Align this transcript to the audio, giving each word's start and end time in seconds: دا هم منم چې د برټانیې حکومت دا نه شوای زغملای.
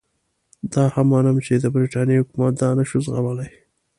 دا 0.73 0.83
هم 0.93 1.07
منم 1.11 1.37
چې 1.45 1.53
د 1.57 1.65
برټانیې 1.75 2.19
حکومت 2.21 2.53
دا 2.61 2.69
نه 2.77 2.83
شوای 2.89 3.03
زغملای. 3.07 3.51